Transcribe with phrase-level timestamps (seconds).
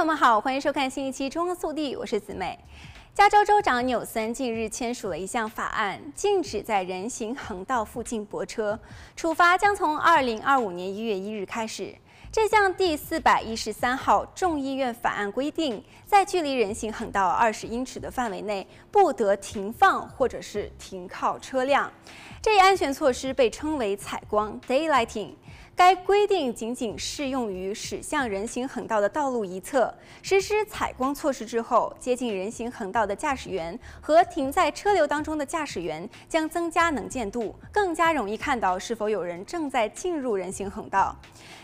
[0.00, 2.58] 朋友们好，欢迎收看新一期《中央速递》，我是子美。
[3.12, 8.80] 加州州长纽森近日签署了一项法案，禁止在人行横道附近泊车，
[9.14, 11.94] 处罚将从二零二五年一月一日开始。
[12.32, 21.92] 这项第四百一十三号众议院法案规定，在距离人行横道二十英尺的范围内，不得停放或者是停靠车辆。
[22.40, 25.34] 这一安全措施被称为“采光 ”（daylighting）。
[25.80, 29.90] 该规定仅仅适用于驶向人行横道的道路一侧。
[30.20, 41.16] 实施采光措施之后，接近人行横道的驾驶员和停在车流当中的驾驶员将增加能见度，更加容易看到是否有人正在进入人行横道。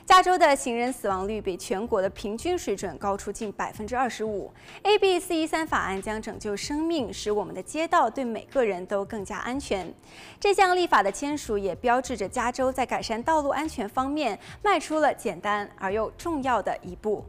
[0.06, 4.50] 加州的行人死亡率比全国的平均水准高出近百分之二十五。
[4.84, 9.92] AB 四一三法案将拯救生命，使我们的街道对每个人都更加安全。
[10.40, 17.24] 这项立法的签署也标志着加州在改善道路安全方方面迈出了简单而又重要的一步。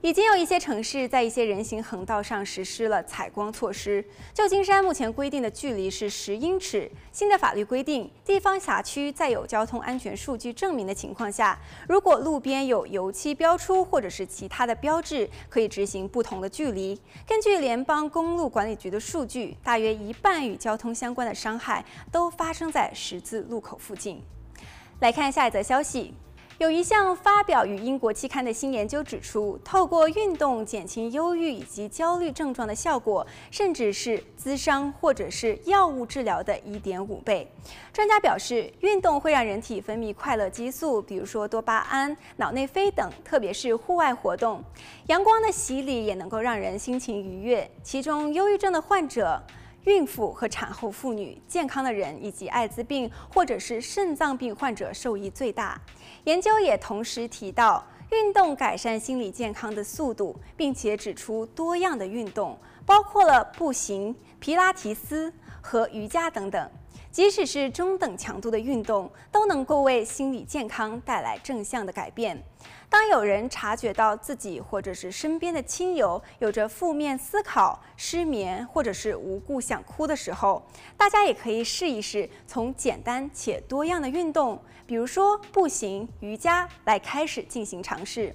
[0.00, 4.02] 已经有一些城市在一些人行横道上实施了采光措施。
[4.32, 6.88] 旧金山目前规定的距离是十英尺。
[7.10, 11.58] 新的法律规定，地方辖区在有交通安全数据证明的情况下，
[11.88, 16.98] 如果路边有油漆标出或者是其他的标志，可以执行不同的距离。
[17.26, 24.22] 根据联邦公路管理局的数据，大约一半与交通相关的伤害都发生在十字路口附近。
[25.00, 26.12] 来看下一则消息。
[26.58, 37.50] 有一项发表于英国期刊的新研究指出，透过运动减轻忧郁以及焦虑症状的效果，甚至是咨商或者是药物治疗的一点五倍。
[37.94, 44.62] 专家表示，运动会让人体分泌快乐激素，比如说多巴胺、脑内啡等，特别是户外活动。
[45.06, 47.70] 阳光的洗礼也能够让人心情愉悦。
[47.82, 49.42] 其中，忧郁症的患者。
[49.84, 55.80] 孕妇和产后妇女、健康的人以及艾滋病或者是肾脏病患者受益最大。
[56.24, 65.32] 研究也同时提到，运动改善心理健康的速度，并且指出多样的运动，包括了步行、皮拉提斯
[65.62, 66.70] 和瑜伽等等。
[67.10, 72.40] 即使是中等强度的运动，都能够为心理健康带来正向的改变。
[72.88, 80.62] 当有人察觉到自己或者是身边的亲友有着负面思考、失眠或者是无故想哭的时候，
[80.96, 88.34] 大家也可以试一试从简单且多样的运动，比如说步行、瑜伽来开始进行尝试。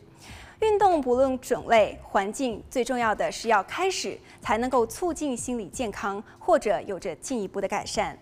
[0.61, 8.17] 运动不论种类、环境，最重要的是要开始，才能够促进心理健康或者有着进一步的改善。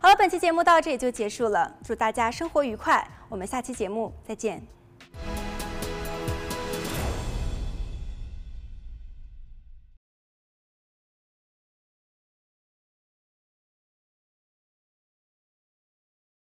[0.00, 1.74] 好了，本期节目到这里就结束了。
[1.84, 4.77] 祝大家生活愉快，我们下期节目再见。